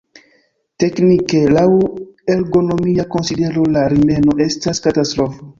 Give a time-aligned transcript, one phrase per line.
[0.83, 1.65] Teknike, laŭ
[2.37, 5.49] ergonomia konsidero la rimeno estas katastrofo.